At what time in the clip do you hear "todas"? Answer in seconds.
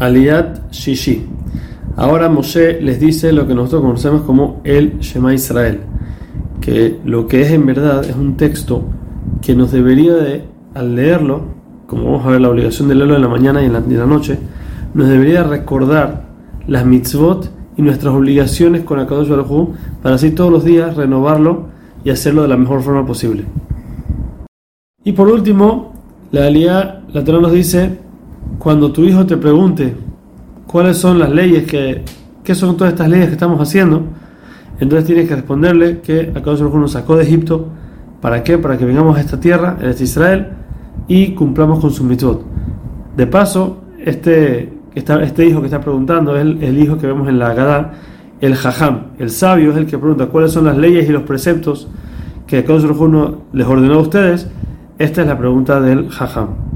32.76-32.92